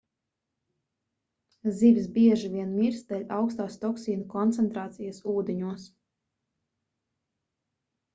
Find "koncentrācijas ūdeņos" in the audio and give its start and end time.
4.31-5.85